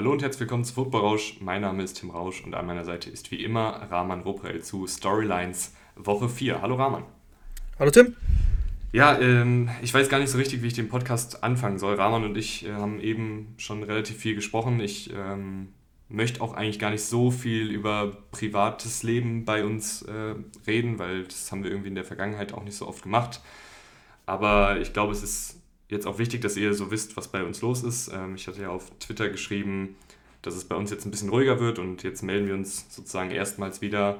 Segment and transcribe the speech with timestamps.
[0.00, 1.36] Hallo und herzlich willkommen zu Football Rausch.
[1.40, 4.86] Mein Name ist Tim Rausch und an meiner Seite ist wie immer Rahman Ruprell zu
[4.86, 6.62] Storylines Woche 4.
[6.62, 7.02] Hallo Rahman.
[7.78, 8.16] Hallo Tim.
[8.92, 11.96] Ja, ähm, ich weiß gar nicht so richtig, wie ich den Podcast anfangen soll.
[11.96, 14.80] Rahman und ich äh, haben eben schon relativ viel gesprochen.
[14.80, 15.68] Ich ähm,
[16.08, 20.34] möchte auch eigentlich gar nicht so viel über privates Leben bei uns äh,
[20.66, 23.42] reden, weil das haben wir irgendwie in der Vergangenheit auch nicht so oft gemacht.
[24.24, 25.59] Aber ich glaube, es ist
[25.90, 28.10] jetzt auch wichtig, dass ihr so wisst, was bei uns los ist.
[28.12, 29.96] Ähm, ich hatte ja auf Twitter geschrieben,
[30.42, 33.30] dass es bei uns jetzt ein bisschen ruhiger wird und jetzt melden wir uns sozusagen
[33.30, 34.18] erstmals wieder.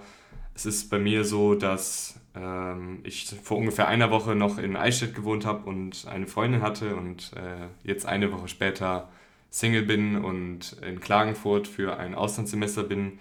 [0.54, 5.14] Es ist bei mir so, dass ähm, ich vor ungefähr einer Woche noch in Eichstätt
[5.14, 9.08] gewohnt habe und eine Freundin hatte und äh, jetzt eine Woche später
[9.50, 13.18] Single bin und in Klagenfurt für ein Auslandssemester bin.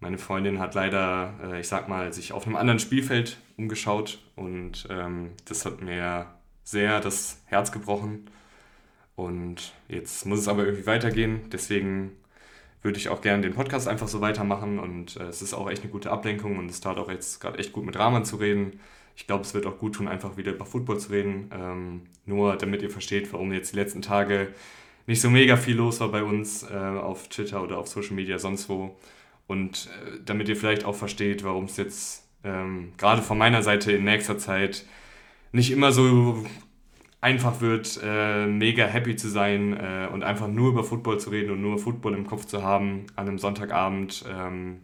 [0.00, 4.86] Meine Freundin hat leider, äh, ich sag mal, sich auf einem anderen Spielfeld umgeschaut und
[4.90, 6.26] ähm, das hat mir
[6.64, 8.30] sehr das Herz gebrochen.
[9.14, 11.42] Und jetzt muss es aber irgendwie weitergehen.
[11.52, 12.12] Deswegen
[12.82, 15.82] würde ich auch gerne den Podcast einfach so weitermachen und äh, es ist auch echt
[15.82, 18.80] eine gute Ablenkung und es tat auch jetzt gerade echt gut mit Rahman zu reden.
[19.14, 21.50] Ich glaube, es wird auch gut tun, einfach wieder über Football zu reden.
[21.52, 24.48] Ähm, nur damit ihr versteht, warum jetzt die letzten Tage
[25.06, 28.38] nicht so mega viel los war bei uns äh, auf Twitter oder auf Social Media,
[28.38, 28.96] sonst wo.
[29.46, 33.92] Und äh, damit ihr vielleicht auch versteht, warum es jetzt ähm, gerade von meiner Seite
[33.92, 34.86] in nächster Zeit
[35.52, 36.44] nicht immer so
[37.20, 41.52] einfach wird, äh, mega happy zu sein äh, und einfach nur über Football zu reden
[41.52, 44.24] und nur Football im Kopf zu haben an einem Sonntagabend.
[44.28, 44.80] Ähm,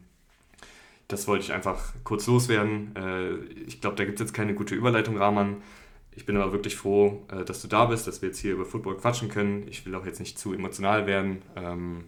[1.09, 2.95] das wollte ich einfach kurz loswerden.
[2.95, 3.35] Äh,
[3.67, 5.57] ich glaube, da gibt es jetzt keine gute Überleitung, Rahman.
[6.15, 8.65] Ich bin aber wirklich froh, äh, dass du da bist, dass wir jetzt hier über
[8.65, 9.67] Football quatschen können.
[9.69, 11.43] Ich will auch jetzt nicht zu emotional werden.
[11.57, 12.05] Ähm,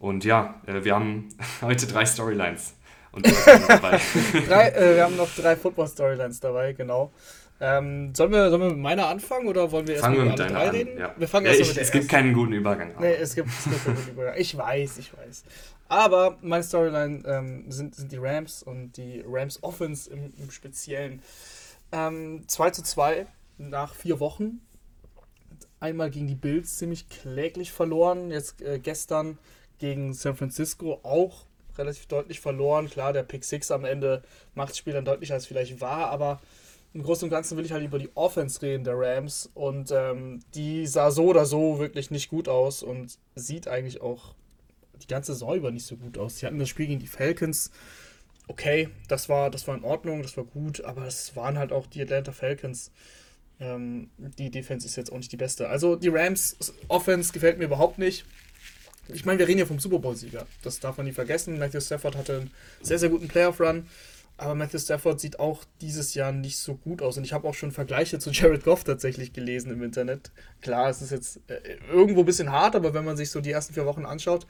[0.00, 1.28] und ja, äh, wir haben
[1.62, 2.74] heute drei Storylines.
[3.12, 3.26] Und
[4.48, 7.12] drei, äh, wir haben noch drei Football-Storylines dabei, genau.
[7.58, 10.72] Ähm, sollen, wir, sollen wir mit meiner anfangen oder wollen wir erst fangen mit deiner
[10.72, 10.92] reden?
[10.92, 11.14] An, ja.
[11.16, 12.92] Wir fangen ja, erst ich, mit der Es gibt keinen guten Übergang.
[13.00, 14.34] Nee, es gibt, es gibt keinen guten Übergang.
[14.36, 15.44] Ich weiß, ich weiß.
[15.88, 21.22] Aber meine Storyline ähm, sind, sind die Rams und die Rams Offense im, im Speziellen.
[21.92, 23.26] Ähm, 2 zu 2
[23.58, 24.60] nach vier Wochen.
[25.80, 28.30] Einmal gegen die Bills ziemlich kläglich verloren.
[28.30, 29.38] Jetzt äh, gestern
[29.78, 31.46] gegen San Francisco auch
[31.78, 32.90] relativ deutlich verloren.
[32.90, 34.22] Klar, der Pick 6 am Ende
[34.54, 36.40] macht das Spiel dann deutlicher als vielleicht war, aber
[36.96, 40.40] im Großen und Ganzen will ich halt über die Offense reden der Rams und ähm,
[40.54, 44.34] die sah so oder so wirklich nicht gut aus und sieht eigentlich auch
[45.02, 46.38] die ganze über nicht so gut aus.
[46.38, 47.70] Sie hatten das Spiel gegen die Falcons.
[48.48, 51.86] Okay, das war, das war in Ordnung, das war gut, aber es waren halt auch
[51.86, 52.90] die Atlanta Falcons.
[53.60, 55.68] Ähm, die Defense ist jetzt auch nicht die beste.
[55.68, 58.24] Also die Rams Offense gefällt mir überhaupt nicht.
[59.08, 60.46] Ich meine, wir reden hier vom Super Bowl-Sieger.
[60.62, 61.58] Das darf man nie vergessen.
[61.58, 63.86] Matthew Stafford hatte einen sehr, sehr guten Playoff-Run.
[64.38, 67.16] Aber Matthew Stafford sieht auch dieses Jahr nicht so gut aus.
[67.16, 70.30] Und ich habe auch schon Vergleiche zu Jared Goff tatsächlich gelesen im Internet.
[70.60, 73.50] Klar, es ist jetzt äh, irgendwo ein bisschen hart, aber wenn man sich so die
[73.50, 74.46] ersten vier Wochen anschaut,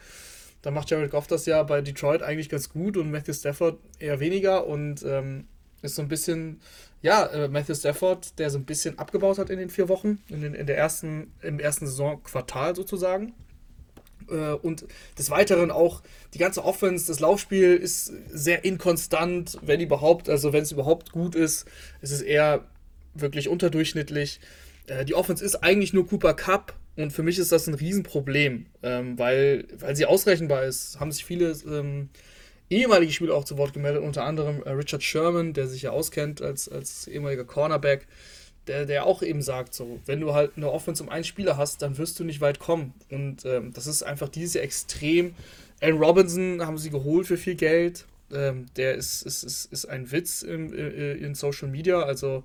[0.63, 4.19] dann macht Jared Goff das ja bei Detroit eigentlich ganz gut und Matthew Stafford eher
[4.19, 4.67] weniger.
[4.67, 5.47] Und ähm,
[5.83, 6.61] ist so ein bisschen,
[7.03, 10.41] ja, äh, Matthew Stafford, der so ein bisschen abgebaut hat in den vier Wochen, in,
[10.41, 13.35] den, in der ersten, im ersten Saisonquartal sozusagen.
[14.31, 14.85] Äh, und
[15.19, 16.03] des Weiteren auch
[16.35, 21.35] die ganze Offense, das Laufspiel ist sehr inkonstant, wenn überhaupt, also wenn es überhaupt gut
[21.35, 21.67] ist,
[22.01, 22.65] ist es eher
[23.15, 24.41] wirklich unterdurchschnittlich.
[24.87, 28.67] Äh, die Offense ist eigentlich nur Cooper Cup und für mich ist das ein Riesenproblem,
[28.83, 30.99] ähm, weil, weil sie ausrechenbar ist.
[30.99, 32.09] Haben sich viele ähm,
[32.71, 36.43] ehemalige Spieler auch zu Wort gemeldet, unter anderem äh, Richard Sherman, der sich ja auskennt
[36.43, 38.07] als, als ehemaliger Cornerback
[38.67, 41.83] der, der auch eben sagt, so, wenn du halt eine Offense um einen Spieler hast,
[41.83, 42.95] dann wirst du nicht weit kommen.
[43.11, 45.35] Und ähm, das ist einfach dieses Jahr extrem.
[45.81, 48.07] Alan Robinson haben sie geholt für viel Geld.
[48.33, 52.01] Ähm, der ist, ist, ist, ist ein Witz im, äh, in Social Media.
[52.01, 52.45] Also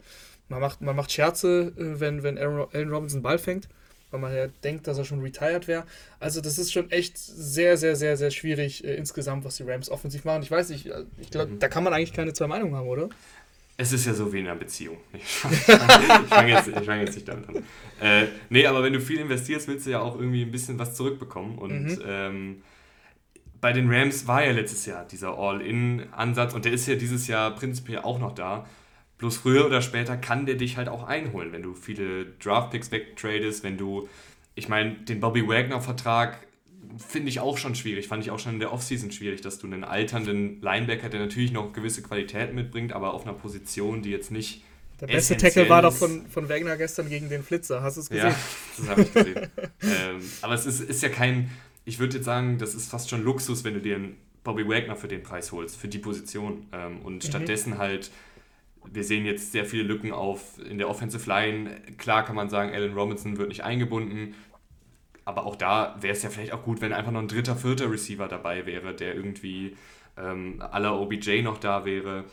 [0.50, 3.68] man macht, man macht Scherze, äh, wenn, wenn Alan Robinson Ball fängt,
[4.12, 5.86] weil man ja denkt, dass er schon retired wäre.
[6.20, 9.90] Also das ist schon echt sehr, sehr, sehr, sehr schwierig äh, insgesamt, was die Rams
[9.90, 10.44] offensiv machen.
[10.44, 11.60] Ich weiß nicht, ich glaube, mhm.
[11.60, 13.10] da kann man eigentlich keine zwei Meinungen haben, oder?
[13.82, 14.98] Es ist ja so wie in einer Beziehung.
[15.14, 15.56] Ich fange
[16.28, 17.56] fang jetzt, fang jetzt nicht damit an.
[18.00, 20.94] Äh, nee, aber wenn du viel investierst, willst du ja auch irgendwie ein bisschen was
[20.94, 21.58] zurückbekommen.
[21.58, 22.02] Und mhm.
[22.06, 22.62] ähm,
[23.60, 27.56] bei den Rams war ja letztes Jahr dieser All-In-Ansatz und der ist ja dieses Jahr
[27.56, 28.68] prinzipiell auch noch da.
[29.18, 33.64] Bloß früher oder später kann der dich halt auch einholen, wenn du viele Draft-Picks wegtradest,
[33.64, 34.08] wenn du,
[34.54, 36.38] ich meine, den Bobby Wagner-Vertrag
[36.98, 38.08] finde ich auch schon schwierig.
[38.08, 41.52] Fand ich auch schon in der Offseason schwierig, dass du einen alternden Linebacker, der natürlich
[41.52, 44.64] noch gewisse Qualitäten mitbringt, aber auf einer Position, die jetzt nicht.
[45.00, 47.82] Der beste Tackle war doch von, von Wagner gestern gegen den Flitzer.
[47.82, 48.30] Hast du es gesehen?
[48.30, 48.36] Ja,
[48.78, 49.36] das habe ich gesehen.
[49.82, 51.50] ähm, aber es ist, ist ja kein.
[51.86, 54.96] Ich würde jetzt sagen, das ist fast schon Luxus, wenn du dir einen Bobby Wagner
[54.96, 56.68] für den Preis holst, für die Position.
[56.72, 57.22] Ähm, und mhm.
[57.22, 58.12] stattdessen halt
[58.92, 61.82] wir sehen jetzt sehr viele Lücken auf in der Offensive Line.
[61.98, 64.34] Klar kann man sagen, Alan Robinson wird nicht eingebunden
[65.26, 67.92] aber auch da wäre es ja vielleicht auch gut, wenn einfach noch ein dritter, vierter
[67.92, 69.78] Receiver dabei wäre, der irgendwie
[70.18, 72.26] ähm, aller OBJ noch da wäre.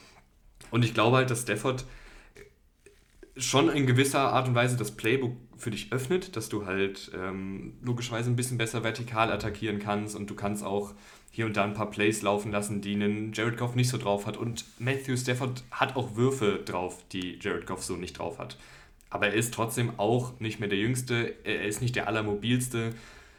[0.71, 1.85] Und ich glaube halt, dass Stafford
[3.37, 7.75] schon in gewisser Art und Weise das Playbook für dich öffnet, dass du halt ähm,
[7.83, 10.95] logischerweise ein bisschen besser vertikal attackieren kannst und du kannst auch
[11.31, 14.27] hier und da ein paar Plays laufen lassen, die einen Jared Goff nicht so drauf
[14.27, 14.37] hat.
[14.37, 18.57] Und Matthew Stafford hat auch Würfe drauf, die Jared Goff so nicht drauf hat.
[19.11, 22.95] Aber er ist trotzdem auch nicht mehr der Jüngste, er ist nicht der Allermobilste.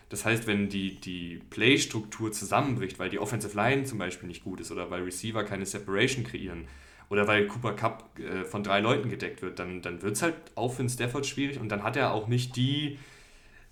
[0.10, 4.60] Das heißt, wenn die, die Play-Struktur zusammenbricht, weil die Offensive Line zum Beispiel nicht gut
[4.60, 6.68] ist oder weil Receiver keine Separation kreieren
[7.10, 10.36] oder weil Cooper Cup äh, von drei Leuten gedeckt wird, dann, dann wird es halt
[10.56, 12.98] auch für den Stafford schwierig und dann hat er auch nicht die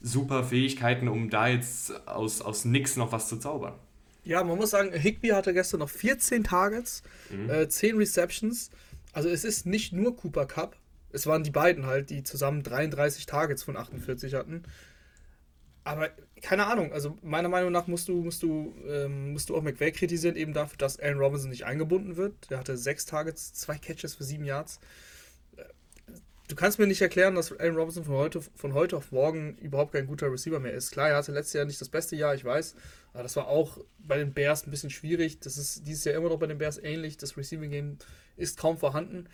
[0.01, 3.73] super Fähigkeiten, um da jetzt aus, aus nix noch was zu zaubern.
[4.23, 7.01] Ja, man muss sagen, Higby hatte gestern noch 14 Targets,
[7.31, 7.49] mhm.
[7.49, 8.69] äh, 10 Receptions.
[9.13, 10.75] Also es ist nicht nur Cooper Cup,
[11.17, 14.63] es waren die beiden halt, die zusammen 33 Targets von 48 hatten.
[15.83, 16.09] Aber
[16.41, 19.91] keine Ahnung, also meiner Meinung nach musst du, musst du, ähm, musst du auch McVay
[19.91, 22.51] kritisieren, eben dafür, dass Aaron Robinson nicht eingebunden wird.
[22.51, 24.79] Der hatte sechs Targets, zwei Catches für sieben Yards.
[26.49, 29.93] Du kannst mir nicht erklären, dass Aaron Robinson von heute, von heute auf morgen überhaupt
[29.93, 30.91] kein guter Receiver mehr ist.
[30.91, 32.75] Klar, er hatte letztes Jahr nicht das beste Jahr, ich weiß.
[33.13, 35.39] Aber das war auch bei den Bears ein bisschen schwierig.
[35.39, 37.17] Das ist dieses Jahr immer noch bei den Bears ähnlich.
[37.17, 37.97] Das Receiving Game
[38.35, 39.27] ist kaum vorhanden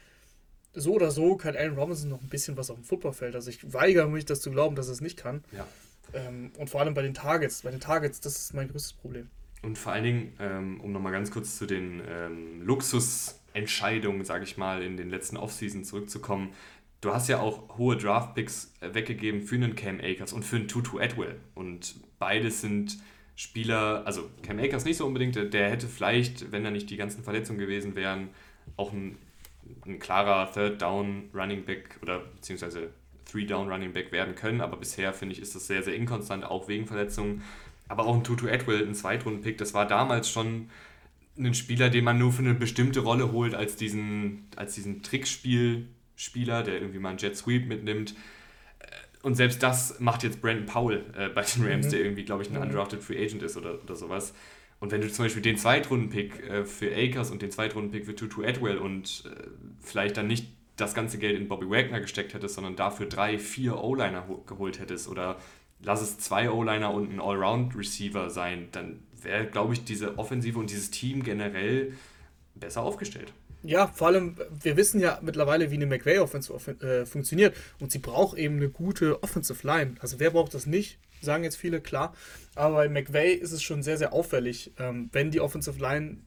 [0.74, 3.36] so oder so kann Allen Robinson noch ein bisschen was auf dem Footballfeld.
[3.36, 5.44] Also ich weigere mich, das zu glauben, dass er es nicht kann.
[5.52, 5.68] Ja.
[6.14, 7.62] Ähm, und vor allem bei den Targets.
[7.62, 9.30] Bei den Targets, das ist mein größtes Problem.
[9.62, 14.58] Und vor allen Dingen, ähm, um nochmal ganz kurz zu den ähm, Luxusentscheidungen, sage ich
[14.58, 16.54] mal, in den letzten Offseason zurückzukommen.
[17.02, 20.68] Du hast ja auch hohe Draftpicks äh, weggegeben für einen Cam Akers und für einen
[20.68, 21.36] Tutu Atwell.
[21.56, 22.98] Und beides sind
[23.36, 27.24] Spieler, also Cam Akers nicht so unbedingt, der hätte vielleicht, wenn da nicht die ganzen
[27.24, 28.30] Verletzungen gewesen wären,
[28.78, 29.18] auch ein
[29.86, 32.90] ein klarer Third Down Running Back oder beziehungsweise
[33.26, 36.46] Three Down Running Back werden können, aber bisher finde ich, ist das sehr, sehr inkonstant,
[36.46, 37.44] auch wegen Verletzungen.
[37.88, 40.70] Aber auch ein Tutu Atwell, ein Zweitrunden-Pick, das war damals schon
[41.38, 46.64] ein Spieler, den man nur für eine bestimmte Rolle holt, als diesen, als diesen Trickspiel-Spieler,
[46.64, 48.16] der irgendwie mal einen Jet Sweep mitnimmt.
[49.24, 51.92] Und selbst das macht jetzt Brandon Powell äh, bei den Rams, mhm.
[51.92, 52.64] der irgendwie, glaube ich, ein mhm.
[52.64, 54.34] undrafted Free Agent ist oder, oder sowas.
[54.84, 58.44] Und wenn du zum Beispiel den Zweitrunden-Pick äh, für Akers und den Zweitrunden-Pick für Tutu
[58.44, 59.48] Atwell und äh,
[59.80, 63.82] vielleicht dann nicht das ganze Geld in Bobby Wagner gesteckt hättest, sondern dafür drei, vier
[63.82, 65.38] O-Liner geholt hättest oder
[65.82, 70.70] lass es zwei O-Liner und ein Allround-Receiver sein, dann wäre, glaube ich, diese Offensive und
[70.70, 71.94] dieses Team generell
[72.54, 73.32] besser aufgestellt.
[73.64, 78.38] Ja, vor allem, wir wissen ja mittlerweile, wie eine McVay-Offense äh, funktioniert und sie braucht
[78.38, 79.96] eben eine gute Offensive Line.
[80.02, 81.00] Also wer braucht das nicht?
[81.26, 82.14] Sagen jetzt viele, klar.
[82.56, 86.18] Aber bei McVay ist es schon sehr, sehr auffällig, ähm, wenn die Offensive Line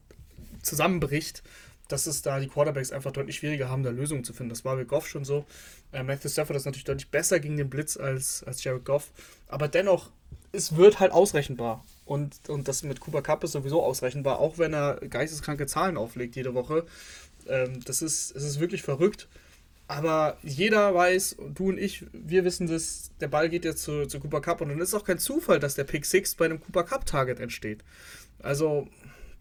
[0.61, 1.43] zusammenbricht,
[1.87, 4.49] dass es da die Quarterbacks einfach deutlich schwieriger haben, da Lösungen zu finden.
[4.49, 5.45] Das war bei Goff schon so.
[5.91, 9.11] Äh, Matthew Stafford ist natürlich deutlich besser gegen den Blitz als, als Jared Goff.
[9.47, 10.11] Aber dennoch,
[10.51, 11.85] es wird halt ausrechenbar.
[12.05, 16.35] Und, und das mit Cooper Cup ist sowieso ausrechenbar, auch wenn er geisteskranke Zahlen auflegt
[16.35, 16.85] jede Woche.
[17.47, 19.27] Ähm, das ist, es ist wirklich verrückt.
[19.87, 24.19] Aber jeder weiß, du und ich, wir wissen das, der Ball geht jetzt zu, zu
[24.19, 26.83] Cooper Cup und dann ist auch kein Zufall, dass der Pick 6 bei einem Cooper
[26.83, 27.85] Cup Target entsteht.
[28.39, 28.89] Also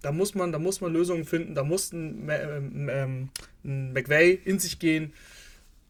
[0.03, 3.29] da muss man, da muss man Lösungen finden, da muss ein, ähm, ähm,
[3.65, 5.13] ein McVay in sich gehen,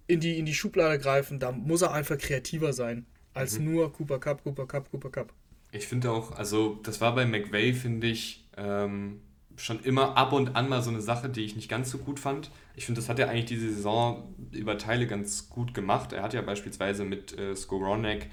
[0.06, 3.72] in die, in die Schublade greifen, da muss er einfach kreativer sein, als mhm.
[3.72, 5.32] nur Cooper Cup, Cooper Cup, Cooper Cup.
[5.72, 9.20] Ich finde auch, also das war bei McVay, finde ich, ähm,
[9.56, 12.20] schon immer ab und an mal so eine Sache, die ich nicht ganz so gut
[12.20, 12.50] fand.
[12.74, 16.12] Ich finde, das hat er eigentlich diese Saison über Teile ganz gut gemacht.
[16.12, 18.28] Er hat ja beispielsweise mit äh, Skoronek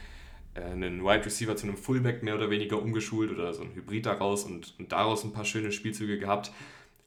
[0.54, 4.06] äh, einen Wide Receiver zu einem Fullback mehr oder weniger umgeschult oder so ein Hybrid
[4.06, 6.52] daraus und, und daraus ein paar schöne Spielzüge gehabt.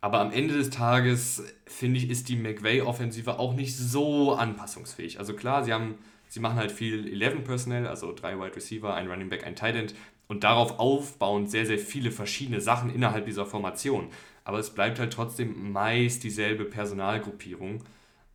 [0.06, 5.18] Aber am Ende des Tages, finde ich, ist die McVay-Offensive auch nicht so anpassungsfähig.
[5.18, 5.96] Also klar, sie haben,
[6.28, 9.74] sie machen halt viel 11 Personnel, also drei Wide Receiver, ein Running Back, ein Tight
[9.74, 9.96] End
[10.28, 14.10] und darauf aufbauend sehr, sehr viele verschiedene Sachen innerhalb dieser Formation.
[14.44, 17.82] Aber es bleibt halt trotzdem meist dieselbe Personalgruppierung.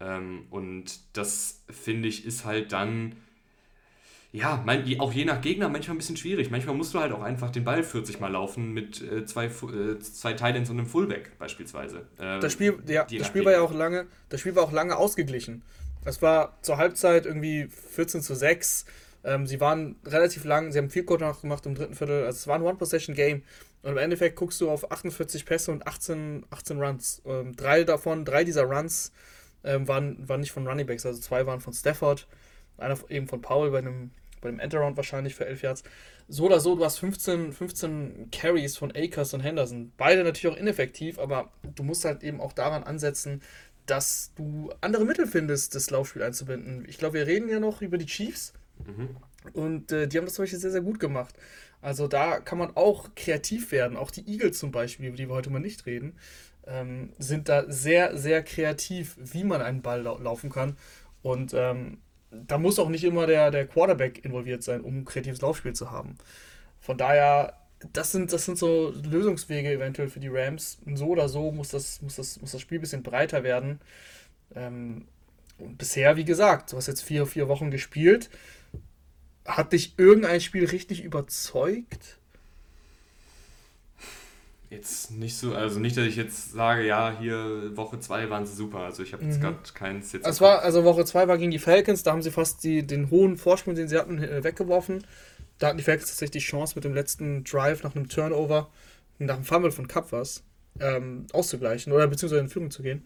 [0.02, 3.16] Ähm, und das finde ich ist halt dann,
[4.32, 4.64] ja,
[5.00, 6.52] auch je nach Gegner manchmal ein bisschen schwierig.
[6.52, 10.00] Manchmal musst du halt auch einfach den Ball 40 Mal laufen mit äh, zwei, äh,
[10.00, 12.08] zwei Titans und einem Fullback beispielsweise.
[12.20, 14.96] Ähm, das Spiel, ja, das Spiel war ja auch lange, das Spiel war auch lange
[14.96, 15.64] ausgeglichen.
[16.06, 18.86] Es war zur Halbzeit irgendwie 14 zu 6
[19.24, 22.26] ähm, sie waren relativ lang, sie haben viel Code gemacht im dritten Viertel.
[22.26, 23.44] Also es war ein One-Possession-Game.
[23.84, 27.22] Und im Endeffekt guckst du auf 48 Pässe und 18, 18 Runs.
[27.26, 29.12] Ähm, drei davon, drei dieser Runs
[29.64, 32.28] ähm, waren, waren nicht von Running Backs, also zwei waren von Stafford,
[32.78, 34.12] einer eben von Powell bei einem,
[34.42, 35.84] bei einem Endaround wahrscheinlich für 11 Yards.
[36.28, 39.92] So oder so, du hast 15, 15 Carries von Akers und Henderson.
[39.98, 43.42] Beide natürlich auch ineffektiv, aber du musst halt eben auch daran ansetzen,
[43.86, 46.86] dass du andere Mittel findest, das Laufspiel einzubinden.
[46.88, 48.54] Ich glaube, wir reden ja noch über die Chiefs.
[48.86, 49.10] Mhm.
[49.54, 51.36] Und äh, die haben das zum Beispiel sehr, sehr gut gemacht.
[51.82, 53.98] Also da kann man auch kreativ werden.
[53.98, 56.18] Auch die Eagles zum Beispiel, über die wir heute mal nicht reden,
[56.68, 60.78] ähm, sind da sehr, sehr kreativ, wie man einen Ball lau laufen kann.
[61.24, 61.98] Und ähm,
[62.32, 65.92] da muss auch nicht immer der, der Quarterback involviert sein, um ein kreatives Laufspiel zu
[65.92, 66.16] haben.
[66.80, 67.58] Von daher,
[67.94, 70.80] das sind, das sind so Lösungswege eventuell für die Rams.
[70.96, 73.82] So oder so muss das, muss das, muss das Spiel ein bisschen breiter werden.
[74.56, 75.06] Ähm,
[75.58, 78.30] und bisher, wie gesagt, du hast jetzt vier, vier Wochen gespielt.
[79.46, 82.18] Hat dich irgendein Spiel richtig überzeugt?
[84.72, 88.56] Jetzt nicht so, also nicht, dass ich jetzt sage, ja, hier Woche 2 waren sie
[88.56, 88.80] super.
[88.80, 89.42] Also ich habe jetzt mhm.
[89.42, 90.26] gerade keins jetzt.
[90.26, 93.10] Es war, also Woche 2 war gegen die Falcons, da haben sie fast die, den
[93.10, 95.06] hohen Vorsprung, den sie hatten, äh, weggeworfen.
[95.60, 98.70] Da hatten die Falcons tatsächlich die Chance mit dem letzten Drive nach einem Turnover,
[99.20, 100.42] nach dem Fumble von Cup was,
[100.80, 103.06] ähm, auszugleichen oder beziehungsweise in Führung zu gehen.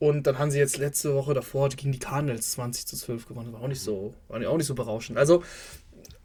[0.00, 3.52] Und dann haben sie jetzt letzte Woche davor gegen die Cardinals 20 zu 12 gewonnen.
[3.52, 5.18] War auch nicht so, war auch nicht so berauschend.
[5.18, 5.44] Also,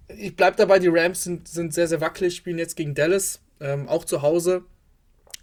[0.08, 3.88] ich bleibe dabei, die Rams sind, sind sehr, sehr wackelig, spielen jetzt gegen Dallas, ähm,
[3.88, 4.64] auch zu Hause.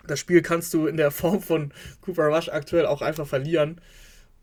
[0.09, 3.81] Das Spiel kannst du in der Form von Cooper Rush aktuell auch einfach verlieren.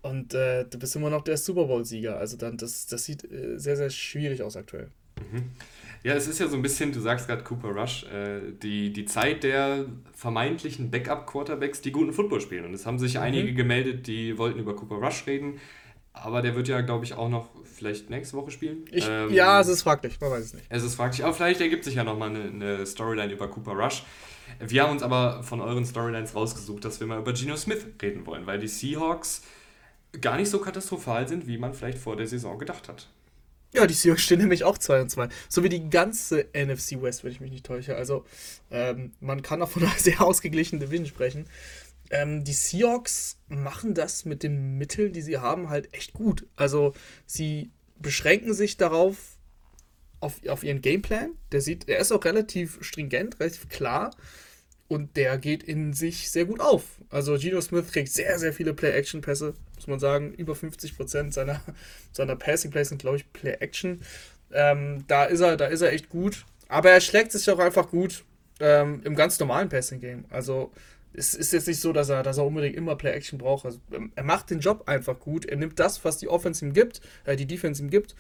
[0.02, 2.18] Und äh, du bist immer noch der Super Bowl-Sieger.
[2.18, 4.90] Also dann, das, das sieht äh, sehr, sehr schwierig aus aktuell.
[5.32, 5.50] Mhm.
[6.04, 9.06] Ja, es ist ja so ein bisschen, du sagst gerade Cooper Rush, äh, die, die
[9.06, 12.66] Zeit der vermeintlichen Backup-Quarterbacks, die guten Football spielen.
[12.66, 13.22] Und es haben sich mhm.
[13.22, 15.60] einige gemeldet, die wollten über Cooper Rush reden.
[16.14, 18.86] Aber der wird ja, glaube ich, auch noch vielleicht nächste Woche spielen.
[18.92, 20.66] Ich, ähm, ja, es ist fraglich, man weiß es nicht.
[20.70, 24.04] Es ist fraglich, aber vielleicht ergibt sich ja nochmal eine, eine Storyline über Cooper Rush.
[24.60, 28.26] Wir haben uns aber von euren Storylines rausgesucht, dass wir mal über Geno Smith reden
[28.26, 29.44] wollen, weil die Seahawks
[30.22, 33.10] gar nicht so katastrophal sind, wie man vielleicht vor der Saison gedacht hat.
[33.74, 35.28] Ja, die Seahawks stehen nämlich auch 2 und 2.
[35.50, 37.96] So wie die ganze NFC West, wenn ich mich nicht täusche.
[37.96, 38.26] Also
[38.72, 41.46] ähm, man kann auch von einer sehr ausgeglichenen Division sprechen.
[42.10, 46.46] Ähm, die Seahawks machen das mit den Mitteln, die sie haben, halt echt gut.
[46.56, 46.94] Also
[47.26, 49.18] sie beschränken sich darauf,
[50.20, 51.32] auf, auf ihren Gameplan.
[51.52, 54.16] Der sieht, er ist auch relativ stringent, relativ klar.
[54.88, 56.84] Und der geht in sich sehr gut auf.
[57.10, 60.34] Also Geno Smith kriegt sehr, sehr viele Play-Action-Pässe, muss man sagen.
[60.34, 61.60] Über 50% seiner,
[62.12, 64.02] seiner Passing-Plays sind, glaube ich, Play-Action.
[64.52, 66.46] Ähm, da, ist er, da ist er echt gut.
[66.68, 68.24] Aber er schlägt sich auch einfach gut
[68.60, 70.26] ähm, im ganz normalen Passing-Game.
[70.30, 70.72] Also
[71.14, 73.66] es ist jetzt nicht so, dass er, dass er unbedingt immer Play-Action braucht.
[73.66, 75.46] Also, ähm, er macht den Job einfach gut.
[75.46, 78.16] Er nimmt das, was die Offense ihm gibt, äh, die Defense ihm gibt,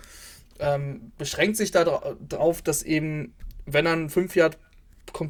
[0.59, 3.33] ähm, beschränkt sich darauf, dass eben,
[3.65, 4.57] wenn er einen 5 Yard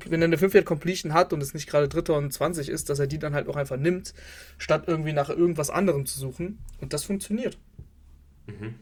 [0.08, 2.90] wenn er eine 5 Yard Completion hat und es nicht gerade Dritter und 20 ist,
[2.90, 4.14] dass er die dann halt auch einfach nimmt,
[4.58, 6.60] statt irgendwie nach irgendwas anderem zu suchen.
[6.82, 7.58] Und das funktioniert.
[8.48, 8.76] Mhm.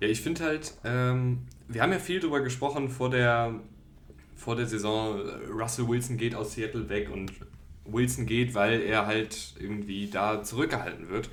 [0.00, 3.60] Ja, ich finde halt, ähm, wir haben ja viel darüber gesprochen vor der,
[4.36, 7.32] vor der Saison, Russell Wilson geht aus Seattle weg und
[7.86, 11.30] Wilson geht, weil er halt irgendwie da zurückgehalten wird.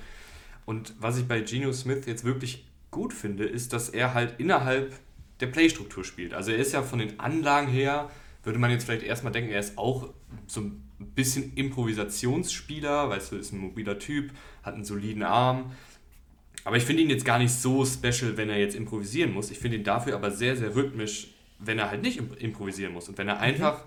[0.65, 4.93] Und was ich bei Geno Smith jetzt wirklich gut finde, ist, dass er halt innerhalb
[5.39, 6.33] der Playstruktur spielt.
[6.33, 8.09] Also er ist ja von den Anlagen her
[8.43, 10.09] würde man jetzt vielleicht erstmal denken, er ist auch
[10.47, 10.83] so ein
[11.15, 14.31] bisschen Improvisationsspieler, weißt du, ist ein mobiler Typ,
[14.63, 15.71] hat einen soliden Arm.
[16.63, 19.51] Aber ich finde ihn jetzt gar nicht so special, wenn er jetzt improvisieren muss.
[19.51, 23.09] Ich finde ihn dafür aber sehr, sehr rhythmisch, wenn er halt nicht improvisieren muss.
[23.09, 23.41] Und wenn er mhm.
[23.41, 23.83] einfach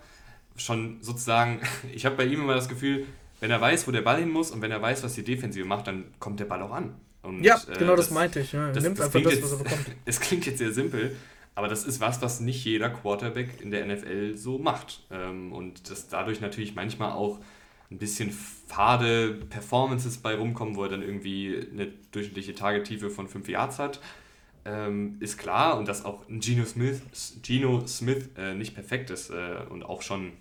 [0.56, 1.60] schon sozusagen,
[1.94, 3.06] ich habe bei ihm immer das Gefühl,
[3.40, 5.66] wenn er weiß, wo der Ball hin muss und wenn er weiß, was die Defensive
[5.66, 6.94] macht, dann kommt der Ball auch an.
[7.22, 8.52] Und, ja, genau äh, das, das, meinte ich.
[8.52, 8.70] Ja.
[8.70, 9.86] Das, Nimmt das einfach das, was er bekommt.
[10.04, 11.16] Es klingt jetzt sehr simpel,
[11.54, 15.04] aber das ist was, was nicht jeder Quarterback in der NFL so macht.
[15.10, 17.38] Ähm, und dass dadurch natürlich manchmal auch
[17.90, 23.48] ein bisschen fade Performances bei rumkommen, wo er dann irgendwie eine durchschnittliche Tagetiefe von 5
[23.48, 24.00] Yards hat,
[24.64, 25.78] ähm, ist klar.
[25.78, 27.02] Und dass auch Geno Smith,
[27.42, 30.32] Geno Smith äh, nicht perfekt ist äh, und auch schon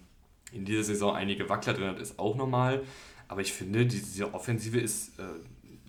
[0.51, 2.83] in dieser Saison einige Wackler drin hat, ist auch normal.
[3.27, 5.23] Aber ich finde, diese Offensive ist äh,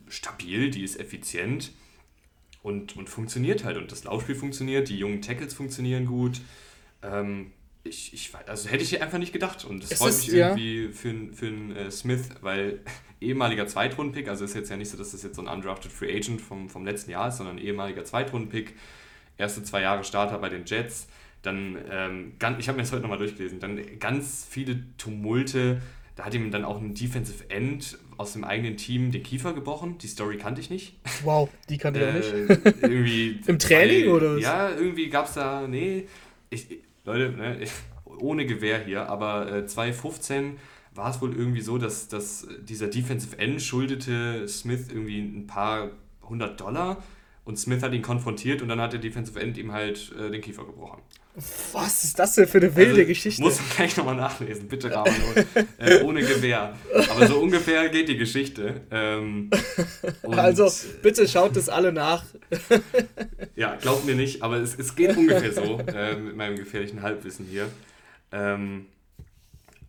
[0.09, 1.73] stabil, die ist effizient
[2.65, 3.77] und, und funktioniert halt.
[3.77, 6.41] Und das Laufspiel funktioniert, die jungen Tackles funktionieren gut.
[7.03, 7.53] Ähm,
[7.85, 9.67] ich, ich, also hätte ich einfach nicht gedacht.
[9.67, 10.91] Und es freut ist, mich irgendwie ja.
[10.91, 12.81] für, für einen äh, Smith, weil
[13.21, 16.17] ehemaliger Zweitrunden-Pick, also ist jetzt ja nicht so, dass das jetzt so ein undrafted Free
[16.17, 18.75] Agent vom, vom letzten Jahr ist, sondern ehemaliger Zweitrunden-Pick,
[19.37, 21.07] erste zwei Jahre Starter bei den Jets.
[21.43, 25.83] Dann, ähm, ganz, ich habe mir das heute nochmal durchgelesen, dann ganz viele Tumulte.
[26.17, 29.99] Da hat ihm dann auch ein Defensive End aus dem eigenen Team den Kiefer gebrochen.
[29.99, 30.97] Die Story kannte ich nicht.
[31.25, 32.83] Wow, die kannte ich auch nicht.
[32.83, 34.43] Äh, Im Training zwei, oder was?
[34.43, 36.07] Ja, irgendwie gab es da, nee,
[36.51, 36.69] ich,
[37.05, 37.73] Leute, ne, ich,
[38.05, 40.57] ohne Gewehr hier, aber äh, 2015
[40.95, 45.91] war es wohl irgendwie so, dass, dass dieser Defensive End schuldete Smith irgendwie ein paar
[46.23, 47.03] hundert Dollar
[47.45, 50.41] und Smith hat ihn konfrontiert und dann hat der Defensive End ihm halt äh, den
[50.41, 51.03] Kiefer gebrochen.
[51.73, 53.43] Was ist das denn für eine wilde also, Geschichte?
[53.43, 55.15] Muss man gleich nochmal nachlesen, bitte Rahman,
[55.79, 56.79] äh, ohne Gewehr.
[57.11, 58.83] Aber so ungefähr geht die Geschichte.
[58.93, 59.51] Ähm,
[60.23, 60.71] also
[61.03, 62.25] bitte schaut es alle nach.
[63.57, 67.47] Ja, glaubt mir nicht, aber es, es geht ungefähr so äh, mit meinem gefährlichen Halbwissen
[67.47, 67.69] hier.
[68.33, 68.87] Ähm,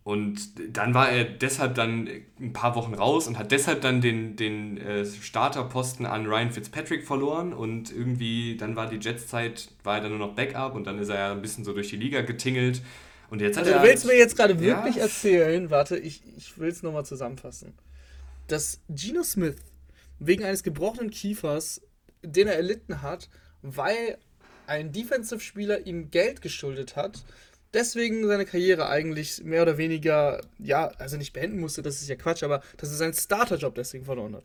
[0.06, 2.08] und dann war er deshalb dann
[2.38, 7.04] ein paar Wochen raus und hat deshalb dann den, den äh, Starterposten an Ryan Fitzpatrick
[7.04, 11.00] verloren und irgendwie, dann war die Jets-Zeit, war er dann nur noch Backup und dann
[11.00, 12.82] ist er ja ein bisschen so durch die Liga getingelt.
[13.30, 15.02] Und jetzt also, du willst mir jetzt gerade wirklich ja.
[15.02, 17.74] erzählen, warte, ich, ich will es nochmal zusammenfassen,
[18.46, 19.56] dass Geno Smith
[20.20, 21.80] wegen eines gebrochenen Kiefers,
[22.22, 23.28] den er erlitten hat,
[23.60, 24.18] weil
[24.68, 27.24] ein Defensive-Spieler ihm Geld geschuldet hat,
[27.76, 32.16] deswegen seine Karriere eigentlich mehr oder weniger, ja, also nicht beenden musste, das ist ja
[32.16, 34.44] Quatsch, aber dass er seinen Starterjob deswegen verloren hat.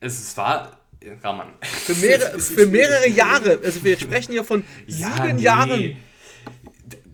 [0.00, 0.80] Es war.
[1.22, 1.52] Raman.
[1.62, 3.60] Für, mehrere, für mehrere Jahre.
[3.62, 5.42] Also wir sprechen ja von ja, sieben nee.
[5.42, 5.96] Jahren.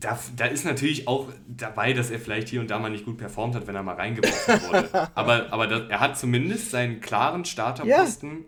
[0.01, 3.19] Da, da, ist natürlich auch dabei, dass er vielleicht hier und da mal nicht gut
[3.19, 5.11] performt hat, wenn er mal reingeworfen wurde.
[5.15, 8.45] aber aber das, er hat zumindest seinen klaren Starterposten ja.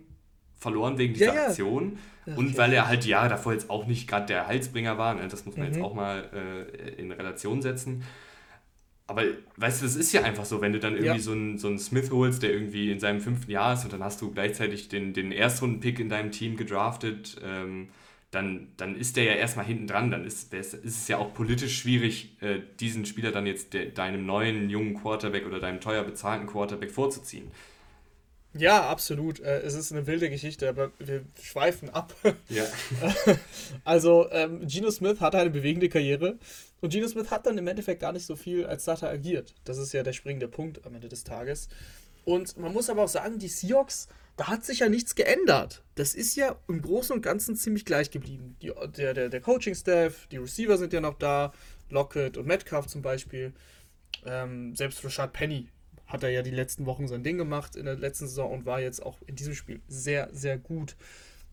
[0.58, 1.98] verloren wegen dieser ja, Aktion.
[2.26, 2.36] Okay.
[2.36, 5.28] Und weil er halt die Jahre davor jetzt auch nicht gerade der Heilsbringer war, ne?
[5.28, 5.74] das muss man mhm.
[5.74, 8.02] jetzt auch mal äh, in Relation setzen.
[9.06, 9.22] Aber
[9.56, 11.18] weißt du, das ist ja einfach so, wenn du dann irgendwie ja.
[11.18, 14.02] so, einen, so einen Smith holst, der irgendwie in seinem fünften Jahr ist und dann
[14.02, 17.88] hast du gleichzeitig den, den Erstrunden-Pick in deinem Team gedraftet, ähm,
[18.30, 20.10] dann, dann ist der ja erstmal hinten dran.
[20.10, 24.24] Dann ist, ist es ja auch politisch schwierig, äh, diesen Spieler dann jetzt de, deinem
[24.24, 27.50] neuen jungen Quarterback oder deinem teuer bezahlten Quarterback vorzuziehen.
[28.56, 29.40] Ja, absolut.
[29.40, 32.14] Äh, es ist eine wilde Geschichte, aber wir schweifen ab.
[32.48, 32.64] Ja.
[33.84, 36.38] also, ähm, Geno Smith hatte eine bewegende Karriere
[36.80, 39.54] und Geno Smith hat dann im Endeffekt gar nicht so viel als Starter agiert.
[39.64, 41.68] Das ist ja der springende Punkt am Ende des Tages.
[42.24, 45.82] Und man muss aber auch sagen, die Seahawks, da hat sich ja nichts geändert.
[45.96, 48.56] Das ist ja im Großen und Ganzen ziemlich gleich geblieben.
[48.62, 51.52] Die, der der, der Coaching-Staff, die Receiver sind ja noch da,
[51.90, 53.52] Lockett und Metcalf zum Beispiel.
[54.24, 55.68] Ähm, selbst Rashad Penny
[56.14, 58.80] hat er ja die letzten Wochen sein Ding gemacht in der letzten Saison und war
[58.80, 60.96] jetzt auch in diesem Spiel sehr, sehr gut.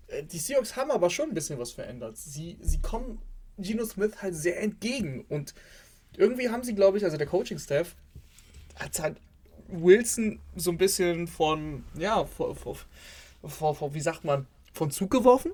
[0.07, 2.17] Äh, die Seahawks haben aber schon ein bisschen was verändert.
[2.17, 3.19] Sie, sie kommen
[3.57, 5.53] Geno Smith halt sehr entgegen und
[6.15, 7.95] irgendwie haben sie, glaube ich, also der Coaching-Staff
[8.75, 9.17] hat halt
[9.67, 15.51] Wilson so ein bisschen von, ja, vor, vor, vor, wie sagt man, von Zug geworfen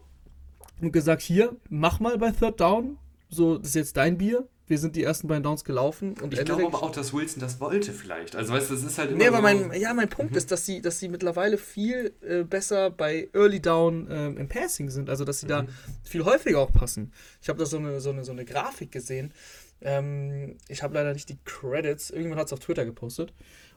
[0.82, 2.98] und gesagt, hier, mach mal bei Third Down,
[3.30, 6.16] so, das ist jetzt dein Bier, wir sind die ersten beiden Downs gelaufen.
[6.22, 8.36] Und ich glaube aber auch, dass Wilson das wollte vielleicht.
[8.36, 10.38] Also weißt du, das ist halt immer Nee, aber mein, ja, mein Punkt mhm.
[10.38, 14.90] ist, dass sie, dass sie mittlerweile viel äh, besser bei Early Down äh, im Passing
[14.90, 15.10] sind.
[15.10, 15.50] Also dass sie mhm.
[15.50, 15.66] da
[16.04, 17.14] viel häufiger auch passen.
[17.42, 19.34] Ich habe da so eine, so, eine, so eine Grafik gesehen.
[19.82, 22.10] Ähm, ich habe leider nicht die Credits.
[22.10, 23.34] Irgendjemand hat es auf Twitter gepostet.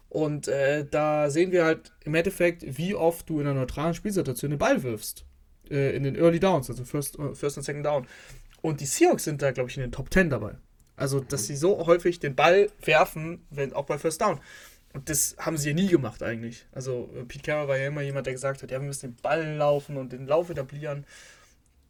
[0.09, 4.51] Und äh, da sehen wir halt im Endeffekt, wie oft du in einer neutralen Spielsituation
[4.51, 5.25] den Ball wirfst.
[5.71, 8.07] Äh, in den Early Downs, also First, First und Second Down.
[8.61, 10.57] Und die Seahawks sind da, glaube ich, in den Top 10 dabei.
[11.01, 14.39] Also, dass sie so häufig den Ball werfen, wenn auch bei First Down.
[14.93, 16.67] Und das haben sie ja nie gemacht eigentlich.
[16.73, 19.17] Also äh, Pete Carroll war ja immer jemand, der gesagt hat, ja, wir müssen den
[19.23, 21.07] Ball laufen und den Lauf etablieren.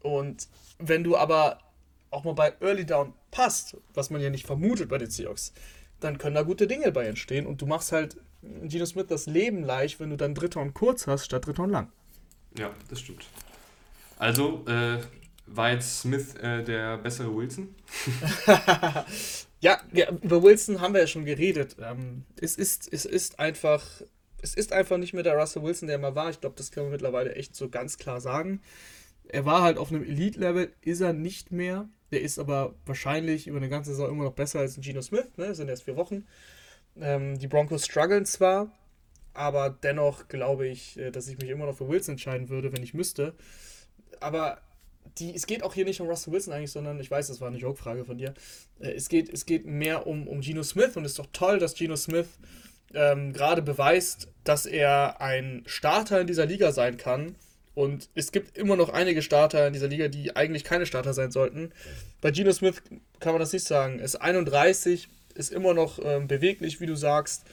[0.01, 1.59] Und wenn du aber
[2.11, 5.53] auch mal bei Early Down passt, was man ja nicht vermutet bei den Seahawks,
[5.99, 7.47] dann können da gute Dinge bei entstehen.
[7.47, 8.17] Und du machst halt
[8.69, 11.71] Gino Smith das Leben leicht, wenn du dann Dritter und kurz hast, statt Dritter und
[11.71, 11.91] lang.
[12.57, 13.27] Ja, das stimmt.
[14.19, 14.99] Also, äh,
[15.53, 17.75] war jetzt Smith äh, der bessere Wilson?
[19.61, 21.77] ja, ja, über Wilson haben wir ja schon geredet.
[21.81, 23.85] Ähm, es, ist, es ist einfach.
[24.43, 26.31] Es ist einfach nicht mehr der Russell Wilson, der immer war.
[26.31, 28.63] Ich glaube, das können wir mittlerweile echt so ganz klar sagen.
[29.29, 31.89] Er war halt auf einem Elite-Level, ist er nicht mehr.
[32.11, 35.27] Der ist aber wahrscheinlich über eine ganze Saison immer noch besser als ein Geno Smith.
[35.37, 35.55] Ne?
[35.55, 36.27] Sind erst vier Wochen.
[36.99, 38.73] Ähm, die Broncos strugglen zwar,
[39.35, 42.83] aber dennoch glaube ich, äh, dass ich mich immer noch für Wilson entscheiden würde, wenn
[42.83, 43.35] ich müsste.
[44.21, 44.61] Aber
[45.19, 47.49] die, es geht auch hier nicht um Russell Wilson eigentlich, sondern ich weiß, das war
[47.49, 48.35] eine Joke-Frage von dir.
[48.81, 51.59] Äh, es, geht, es geht mehr um, um Geno Smith und es ist doch toll,
[51.59, 52.29] dass Geno Smith
[52.95, 57.37] ähm, gerade beweist, dass er ein Starter in dieser Liga sein kann.
[57.75, 61.31] Und es gibt immer noch einige Starter in dieser Liga, die eigentlich keine Starter sein
[61.31, 61.73] sollten.
[62.21, 62.83] Bei Geno Smith
[63.21, 64.01] kann man das nicht sagen.
[64.01, 67.45] Er ist 31, ist immer noch ähm, beweglich, wie du sagst.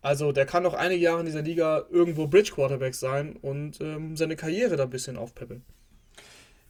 [0.00, 4.16] Also der kann noch einige Jahre in dieser Liga irgendwo Bridge Quarterback sein und ähm,
[4.16, 5.64] seine Karriere da ein bisschen aufpeppeln.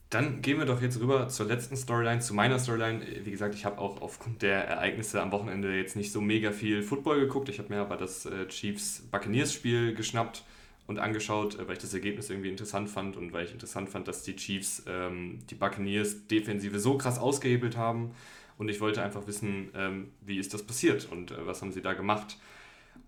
[0.09, 3.03] Dann gehen wir doch jetzt rüber zur letzten Storyline, zu meiner Storyline.
[3.23, 6.83] Wie gesagt, ich habe auch aufgrund der Ereignisse am Wochenende jetzt nicht so mega viel
[6.83, 7.49] Football geguckt.
[7.49, 10.43] Ich habe mir aber das äh, Chiefs-Buccaneers-Spiel geschnappt
[10.87, 14.07] und angeschaut, äh, weil ich das Ergebnis irgendwie interessant fand und weil ich interessant fand,
[14.07, 18.11] dass die Chiefs ähm, die Buccaneers-Defensive so krass ausgehebelt haben.
[18.57, 21.81] Und ich wollte einfach wissen, ähm, wie ist das passiert und äh, was haben sie
[21.81, 22.37] da gemacht.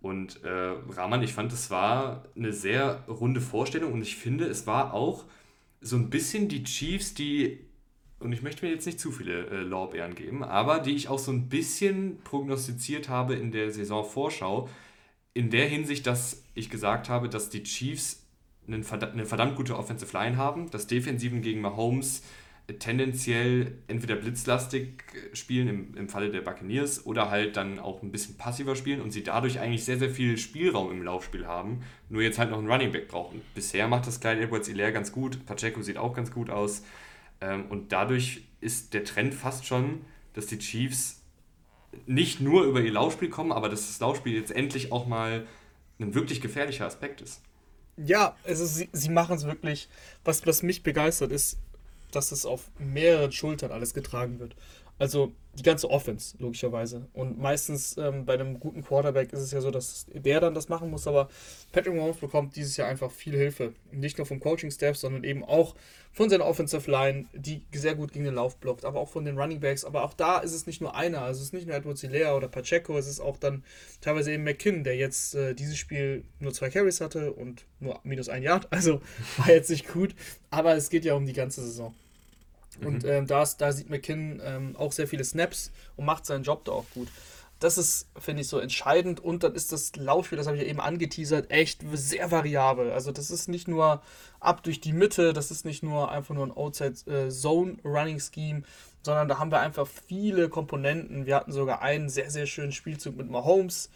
[0.02, 4.68] Und äh, Rahman, ich fand, es war eine sehr runde Vorstellung und ich finde, es
[4.68, 5.26] war auch
[5.82, 7.60] so ein bisschen die Chiefs, die,
[8.20, 11.20] und ich möchte mir jetzt nicht zu viele äh, Lorbeeren geben, aber die ich auch
[11.20, 14.70] so ein bisschen prognostiziert habe in der Saisonvorschau,
[15.34, 18.24] in der Hinsicht, dass ich gesagt habe, dass die Chiefs
[18.68, 22.24] eine verdammt, gute Offensive Line haben, dass Defensiven gegen Mahomes
[22.80, 25.04] tendenziell entweder blitzlastig
[25.34, 29.12] spielen im, im Falle der Buccaneers oder halt dann auch ein bisschen passiver spielen und
[29.12, 32.70] sie dadurch eigentlich sehr, sehr viel Spielraum im Laufspiel haben, nur jetzt halt noch einen
[32.70, 33.42] Running Back brauchen.
[33.56, 36.84] Bisher macht das Clyde Edwards Hilaire ganz gut, Pacheco sieht auch ganz gut aus
[37.40, 40.02] ähm, und dadurch ist der Trend fast schon,
[40.34, 41.22] dass die Chiefs
[42.06, 45.48] nicht nur über ihr Laufspiel kommen, aber dass das Laufspiel jetzt endlich auch mal
[46.00, 47.42] ein wirklich gefährlicher Aspekt ist.
[47.98, 49.90] Ja, also sie, sie machen es wirklich.
[50.24, 51.58] Was, was mich begeistert ist,
[52.12, 54.56] dass es auf mehreren Schultern alles getragen wird.
[55.00, 57.08] Also die ganze Offense, logischerweise.
[57.14, 60.70] Und meistens ähm, bei einem guten Quarterback ist es ja so, dass der dann das
[60.70, 61.30] machen muss, aber
[61.72, 63.74] Patrick Mahomes bekommt dieses Jahr einfach viel Hilfe.
[63.92, 65.76] Nicht nur vom Coaching-Staff, sondern eben auch
[66.14, 69.38] von seiner Offensive Line, die sehr gut gegen den Lauf blockt, aber auch von den
[69.38, 69.84] Running Backs.
[69.84, 72.36] Aber auch da ist es nicht nur einer, also es ist nicht nur Edward Zilea
[72.36, 73.64] oder Pacheco, es ist auch dann
[74.02, 78.30] teilweise eben McKinn, der jetzt äh, dieses Spiel nur zwei Carries hatte und nur minus
[78.30, 79.02] ein Yard, also
[79.38, 80.16] war jetzt nicht gut,
[80.52, 81.96] aber es geht ja um die ganze Saison.
[82.84, 83.10] Und mhm.
[83.10, 86.74] ähm, da, da sieht McKinn ähm, auch sehr viele Snaps und macht seinen Job da
[86.74, 87.08] auch gut.
[87.60, 89.20] Das ist, finde ich, so entscheidend.
[89.20, 92.92] Und dann ist das Laufspiel, das habe ich ja eben angeteasert, echt sehr variabel.
[92.92, 94.04] Also das ist nicht nur
[94.40, 98.62] ab durch die Mitte, das ist nicht nur einfach nur ein Outside-Zone-Running-Scheme,
[99.02, 101.26] sondern da haben wir einfach viele Komponenten.
[101.26, 103.90] Wir hatten sogar einen sehr, sehr schönen Spielzug mit Mahomes,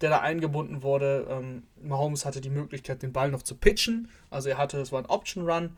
[0.00, 1.26] der da eingebunden wurde.
[1.28, 4.10] Ähm, Mahomes hatte die Möglichkeit, den Ball noch zu pitchen.
[4.30, 5.76] Also er hatte, es war ein Option-Run.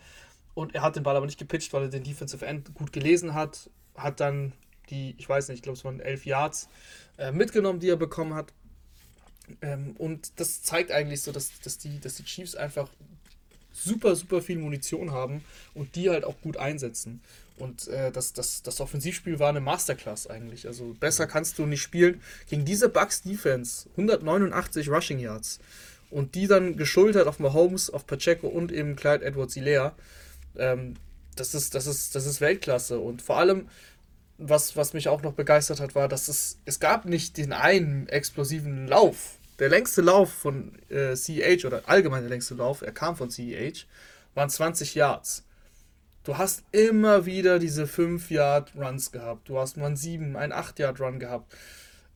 [0.54, 3.34] Und er hat den Ball aber nicht gepitcht, weil er den Defensive End gut gelesen
[3.34, 3.70] hat.
[3.94, 4.52] Hat dann
[4.90, 6.68] die, ich weiß nicht, ich glaube, es waren elf Yards
[7.18, 8.52] äh, mitgenommen, die er bekommen hat.
[9.62, 12.88] Ähm, und das zeigt eigentlich so, dass, dass, die, dass die Chiefs einfach
[13.72, 17.20] super, super viel Munition haben und die halt auch gut einsetzen.
[17.56, 20.66] Und äh, das, das, das Offensivspiel war eine Masterclass eigentlich.
[20.66, 22.20] Also besser kannst du nicht spielen.
[22.48, 25.60] Gegen diese Bucks Defense 189 Rushing Yards
[26.10, 29.92] und die dann geschultert auf Mahomes, auf Pacheco und eben Clyde Edwards Hilaire
[30.56, 30.94] ähm,
[31.36, 32.98] das, ist, das, ist, das ist Weltklasse.
[32.98, 33.68] Und vor allem,
[34.38, 38.08] was, was mich auch noch begeistert hat, war, dass es, es gab nicht den einen
[38.08, 39.38] explosiven Lauf.
[39.58, 43.86] Der längste Lauf von äh, CEH oder allgemein der längste Lauf, er kam von CEH,
[44.34, 45.44] waren 20 Yards.
[46.24, 49.48] Du hast immer wieder diese 5-Yard-Runs gehabt.
[49.48, 51.54] Du hast mal einen 7, einen 8-Yard-Run gehabt.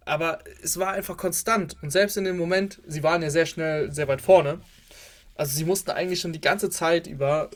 [0.05, 1.77] Aber es war einfach konstant.
[1.83, 4.61] Und selbst in dem Moment, sie waren ja sehr schnell sehr weit vorne.
[5.35, 7.51] Also sie mussten eigentlich schon die ganze Zeit über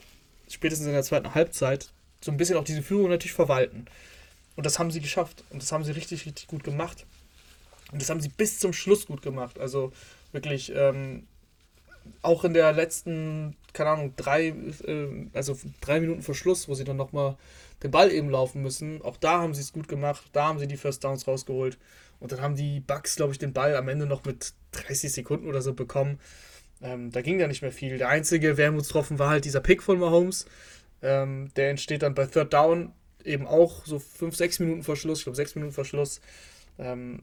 [0.49, 3.87] spätestens in der zweiten Halbzeit, so ein bisschen auch diese Führung natürlich verwalten.
[4.57, 5.45] Und das haben sie geschafft.
[5.51, 7.07] Und das haben sie richtig, richtig gut gemacht.
[7.93, 9.59] Und das haben sie bis zum Schluss gut gemacht.
[9.59, 9.93] Also
[10.33, 11.27] wirklich, ähm,
[12.23, 16.85] auch in der letzten, keine Ahnung, drei, äh, also drei Minuten vor Schluss, wo sie
[16.85, 17.37] dann nochmal
[17.83, 20.23] den Ball eben laufen müssen, auch da haben sie es gut gemacht.
[20.33, 21.79] Da haben sie die First Downs rausgeholt.
[22.21, 25.47] Und dann haben die Bucks, glaube ich, den Ball am Ende noch mit 30 Sekunden
[25.47, 26.19] oder so bekommen.
[26.83, 27.99] Ähm, da ging ja nicht mehr viel.
[27.99, 30.47] Der einzige Wermutstropfen war halt dieser Pick von Mahomes.
[31.03, 32.93] Ähm, der entsteht dann bei Third Down
[33.25, 35.19] eben auch so 5, 6 Minuten vor Schluss.
[35.19, 36.21] Ich glaube, 6 Minuten vor Schluss.
[36.79, 37.23] Ähm,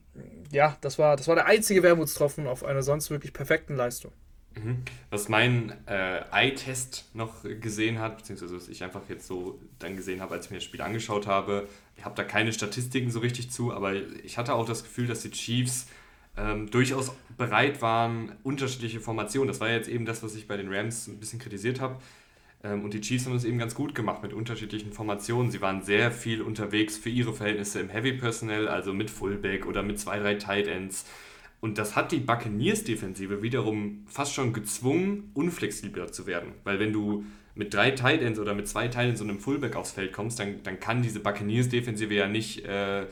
[0.52, 4.12] ja, das war, das war der einzige Wermutstropfen auf einer sonst wirklich perfekten Leistung.
[4.56, 4.84] Mhm.
[5.10, 10.22] Was mein äh, Eye-Test noch gesehen hat, beziehungsweise was ich einfach jetzt so dann gesehen
[10.22, 13.52] habe, als ich mir das Spiel angeschaut habe, ich habe da keine Statistiken so richtig
[13.52, 15.88] zu, aber ich hatte auch das Gefühl, dass die Chiefs
[16.38, 19.48] ähm, durchaus bereit waren, unterschiedliche Formationen.
[19.48, 21.98] Das war jetzt eben das, was ich bei den Rams ein bisschen kritisiert habe.
[22.64, 25.52] Ähm, und die Chiefs haben das eben ganz gut gemacht mit unterschiedlichen Formationen.
[25.52, 29.84] Sie waren sehr viel unterwegs für ihre Verhältnisse im Heavy Personnel, also mit Fullback oder
[29.84, 31.06] mit zwei, drei Tight Ends.
[31.62, 36.52] Und das hat die Buccaneers-Defensive wiederum fast schon gezwungen, unflexibler zu werden.
[36.64, 39.76] Weil wenn du mit drei Tight Ends oder mit zwei Tight Ends und einem Fullback
[39.76, 43.06] aufs Feld kommst, dann, dann kann diese Buccaneers-Defensive ja nicht äh,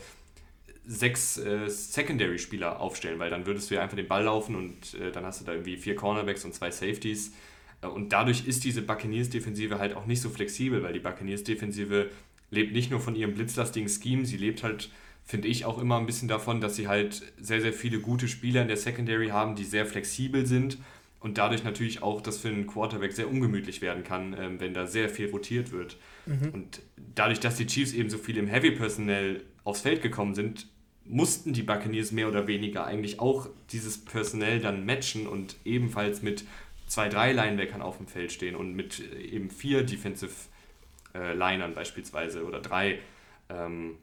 [0.86, 5.12] sechs äh, Secondary-Spieler aufstellen, weil dann würdest du ja einfach den Ball laufen und äh,
[5.12, 7.34] dann hast du da irgendwie vier Cornerbacks und zwei Safeties.
[7.82, 12.10] Äh, und dadurch ist diese Buccaneers-Defensive halt auch nicht so flexibel, weil die Buccaneers-Defensive
[12.52, 14.90] lebt nicht nur von ihrem blitzlastigen Scheme, sie lebt halt,
[15.24, 18.62] finde ich, auch immer ein bisschen davon, dass sie halt sehr, sehr viele gute Spieler
[18.62, 20.78] in der Secondary haben, die sehr flexibel sind
[21.24, 24.86] und dadurch natürlich auch das für einen Quarterback sehr ungemütlich werden kann, ähm, wenn da
[24.86, 25.98] sehr viel rotiert wird.
[26.26, 26.50] Mhm.
[26.54, 26.82] Und
[27.16, 30.68] dadurch, dass die Chiefs eben so viel im Heavy-Personell aufs Feld gekommen sind,
[31.06, 36.46] mussten die Buccaneers mehr oder weniger eigentlich auch dieses Personell dann matchen und ebenfalls mit
[36.88, 40.32] zwei, drei Linebackern auf dem Feld stehen und mit äh, eben vier Defensive
[41.14, 43.00] äh, Linern beispielsweise oder drei.
[43.50, 43.98] Ähm,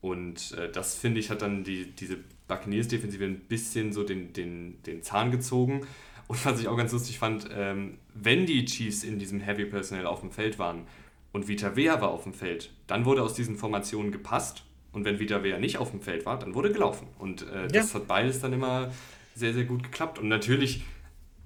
[0.00, 4.82] und äh, das finde ich hat dann die, diese Buccaneers-Defensive ein bisschen so den, den,
[4.82, 5.86] den Zahn gezogen.
[6.26, 10.06] Und was ich auch ganz lustig fand, ähm, wenn die Chiefs in diesem Heavy Personnel
[10.06, 10.86] auf dem Feld waren
[11.32, 15.18] und Vita Vea war auf dem Feld, dann wurde aus diesen Formationen gepasst und wenn
[15.18, 17.08] wieder wer nicht auf dem Feld war, dann wurde gelaufen.
[17.18, 18.00] Und äh, das ja.
[18.00, 18.92] hat beides dann immer
[19.34, 20.18] sehr, sehr gut geklappt.
[20.18, 20.84] Und natürlich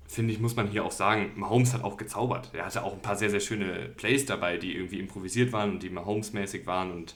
[0.06, 2.50] finde ich, muss man hier auch sagen, Mahomes hat auch gezaubert.
[2.52, 5.82] Er hatte auch ein paar sehr, sehr schöne Plays dabei, die irgendwie improvisiert waren und
[5.82, 7.14] die Mahomes-mäßig waren und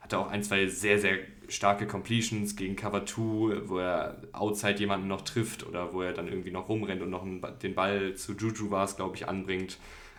[0.00, 1.18] hatte auch ein, zwei sehr, sehr
[1.48, 6.28] starke Completions gegen Cover 2, wo er outside jemanden noch trifft oder wo er dann
[6.28, 7.26] irgendwie noch rumrennt und noch
[7.62, 9.78] den Ball zu Juju war es, glaube ich, anbringt.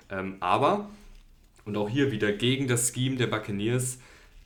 [0.09, 0.89] Ähm, aber,
[1.65, 3.99] und auch hier wieder gegen das Scheme der Buccaneers,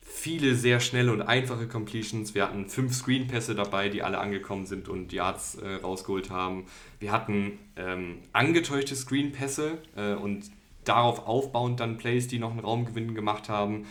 [0.10, 2.34] viele sehr schnelle und einfache Completions.
[2.34, 6.66] Wir hatten fünf Screenpässe dabei, die alle angekommen sind und Yards äh, rausgeholt haben.
[7.00, 10.50] Wir hatten ähm, angetäuschte Screenpässe äh, und
[10.84, 13.86] darauf aufbauend dann Plays, die noch einen Raumgewinn gemacht haben.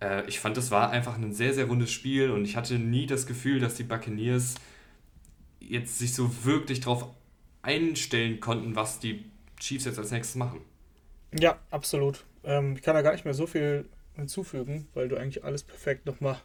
[0.00, 3.06] Äh, ich fand, das war einfach ein sehr, sehr rundes Spiel und ich hatte nie
[3.06, 4.56] das Gefühl, dass die Buccaneers
[5.60, 7.06] jetzt sich so wirklich darauf
[7.62, 9.24] einstellen konnten, was die
[9.58, 10.60] Chiefs jetzt als nächstes machen.
[11.32, 12.24] Ja, absolut.
[12.44, 16.06] Ähm, ich kann da gar nicht mehr so viel hinzufügen, weil du eigentlich alles perfekt
[16.06, 16.36] nochmal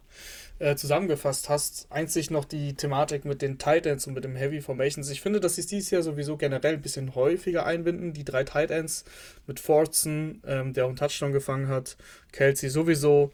[0.59, 1.87] äh, zusammengefasst hast.
[1.91, 5.09] Einzig noch die Thematik mit den Titans und mit dem Heavy Formations.
[5.09, 8.13] Ich finde, dass sie es dieses Jahr sowieso generell ein bisschen häufiger einbinden.
[8.13, 9.05] Die drei Titans
[9.47, 11.97] mit Fortson, ähm, der auch einen Touchdown gefangen hat,
[12.31, 13.31] Kelsey sowieso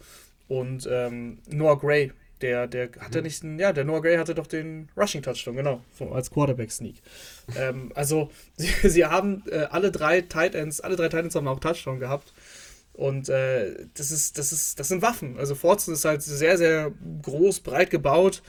[0.47, 2.11] und ähm, Noah Gray.
[2.41, 3.23] Der, der hatte mhm.
[3.23, 6.95] nicht, ja, der Noah Gray hatte doch den Rushing Touchdown, genau, als Quarterback Sneak.
[7.57, 11.99] ähm, also, sie, sie haben äh, alle drei Titans, alle drei Titans haben auch Touchdown
[11.99, 12.33] gehabt.
[12.95, 15.37] Und äh, das ist, das ist, das sind Waffen.
[15.37, 18.41] Also Forzen ist halt sehr, sehr groß, breit gebaut.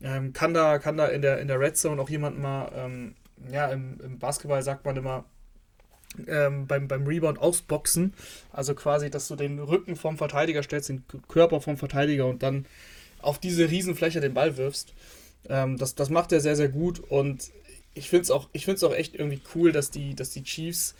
[0.00, 3.16] Ähm, kann da, kann da in der, in der Red Zone auch jemand mal, ähm,
[3.50, 5.24] ja, im, im, Basketball sagt man immer,
[6.28, 8.14] ähm, beim, beim Rebound ausboxen.
[8.52, 12.66] Also quasi, dass du den Rücken vom Verteidiger stellst, den Körper vom Verteidiger und dann
[13.20, 14.94] auf diese Riesenfläche den Ball wirfst.
[15.48, 17.50] Ähm, das, das macht er sehr, sehr gut und
[17.94, 20.94] ich finde es auch, auch echt irgendwie cool, dass die, dass die Chiefs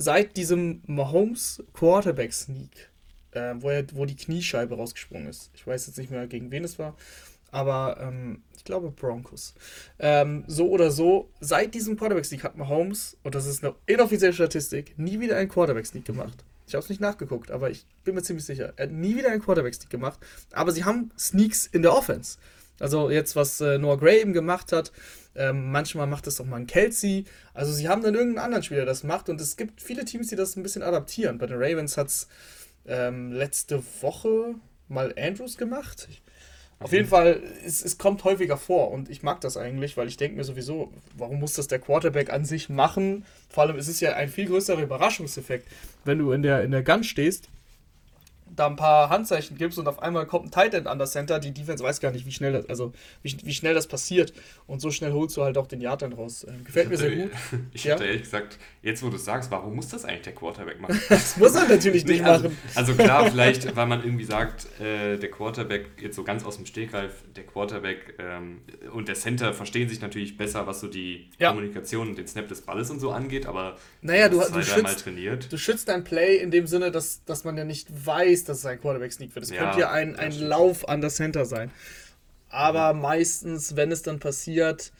[0.00, 2.90] seit diesem Mahomes Quarterback Sneak,
[3.32, 5.50] äh, wo, er, wo die Kniescheibe rausgesprungen ist.
[5.54, 6.96] Ich weiß jetzt nicht mehr, gegen wen es war,
[7.50, 9.54] aber ähm, ich glaube Broncos.
[9.98, 14.32] Ähm, so oder so, seit diesem Quarterback Sneak hat Mahomes, und das ist eine inoffizielle
[14.32, 16.44] Statistik, nie wieder einen Quarterback Sneak gemacht.
[16.66, 18.72] Ich habe es nicht nachgeguckt, aber ich bin mir ziemlich sicher.
[18.76, 20.20] Er hat nie wieder einen Quarterback Sneak gemacht.
[20.52, 22.38] Aber sie haben Sneaks in der Offense.
[22.78, 24.92] Also jetzt, was äh, Noah Gray eben gemacht hat,
[25.34, 27.24] ähm, manchmal macht es auch mal ein Kelsey.
[27.54, 29.28] Also sie haben dann irgendeinen anderen Spieler, der das macht.
[29.28, 31.38] Und es gibt viele Teams, die das ein bisschen adaptieren.
[31.38, 32.28] Bei den Ravens hat es
[32.86, 34.54] ähm, letzte Woche
[34.88, 36.08] mal Andrews gemacht.
[36.80, 40.16] Auf jeden Fall, es, es kommt häufiger vor und ich mag das eigentlich, weil ich
[40.16, 43.26] denke mir sowieso, warum muss das der Quarterback an sich machen?
[43.50, 45.68] Vor allem ist es ja ein viel größerer Überraschungseffekt,
[46.06, 47.50] wenn du in der, in der Gun stehst
[48.60, 51.38] da ein paar Handzeichen gibst und auf einmal kommt ein Tight End an das Center,
[51.38, 52.92] die Defense weiß gar nicht, wie schnell das, also
[53.22, 54.32] wie, wie schnell das passiert.
[54.66, 56.46] Und so schnell holst du halt auch den Yard dann raus.
[56.48, 57.30] Ähm, gefällt mir sehr gut.
[57.72, 57.94] Ich ja?
[57.94, 61.00] hätte ehrlich gesagt, jetzt wo du sagst, warum muss das eigentlich der Quarterback machen?
[61.08, 62.58] das muss er natürlich nicht also, machen.
[62.74, 66.66] Also klar, vielleicht, weil man irgendwie sagt, äh, der Quarterback, jetzt so ganz aus dem
[66.66, 68.60] Stegreif, der Quarterback ähm,
[68.92, 71.48] und der Center verstehen sich natürlich besser, was so die ja.
[71.48, 75.52] Kommunikation und den Snap des Balles und so angeht, aber naja, du, du, schützt, trainiert.
[75.52, 78.66] du schützt dein Play in dem Sinne, dass, dass man ja nicht weiß, dass es
[78.66, 79.44] ein Quarterback-Sneak wird.
[79.44, 81.70] Es ja, könnte ja ein, ein Lauf an das Center sein.
[82.50, 83.00] Aber mhm.
[83.00, 84.92] meistens, wenn es dann passiert,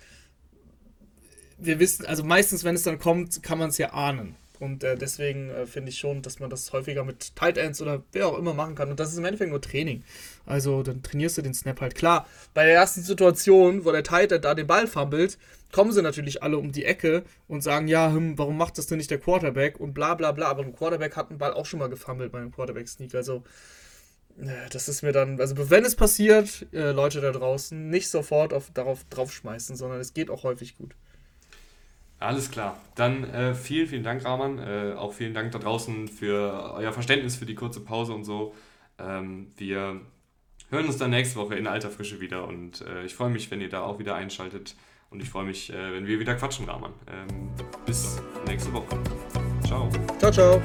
[1.58, 4.36] wir wissen, also meistens, wenn es dann kommt, kann man es ja ahnen.
[4.60, 8.02] Und äh, deswegen äh, finde ich schon, dass man das häufiger mit Tight Ends oder
[8.12, 8.90] wer auch immer machen kann.
[8.90, 10.04] Und das ist im Endeffekt nur Training.
[10.44, 11.94] Also dann trainierst du den Snap halt.
[11.94, 15.38] Klar, bei der ersten Situation, wo der Tight End da den Ball fummelt,
[15.72, 18.98] kommen sie natürlich alle um die Ecke und sagen, ja, hm, warum macht das denn
[18.98, 19.80] nicht der Quarterback?
[19.80, 20.48] Und bla bla bla.
[20.48, 23.14] Aber ein Quarterback hat einen Ball auch schon mal gefummelt bei einem Quarterback-Sneak.
[23.14, 23.42] Also
[24.38, 28.52] äh, das ist mir dann, also wenn es passiert, äh, Leute da draußen, nicht sofort
[28.52, 30.94] auf, darauf draufschmeißen, sondern es geht auch häufig gut.
[32.20, 32.78] Alles klar.
[32.94, 34.58] Dann äh, vielen, vielen Dank, Rahman.
[34.58, 38.54] Äh, auch vielen Dank da draußen für euer Verständnis für die kurze Pause und so.
[38.98, 40.02] Ähm, wir
[40.68, 43.62] hören uns dann nächste Woche in alter Frische wieder und äh, ich freue mich, wenn
[43.62, 44.76] ihr da auch wieder einschaltet
[45.08, 46.92] und ich freue mich, äh, wenn wir wieder quatschen, Rahman.
[47.08, 47.48] Ähm,
[47.86, 48.98] bis nächste Woche.
[49.64, 49.88] Ciao.
[50.18, 50.62] Ciao, ciao.